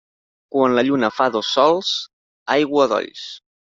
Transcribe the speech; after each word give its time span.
Quan 0.55 0.77
la 0.79 0.85
lluna 0.87 1.11
fa 1.19 1.29
dos 1.37 1.53
sols, 1.59 1.95
aigua 2.59 2.91
a 2.91 2.93
dolls. 2.99 3.33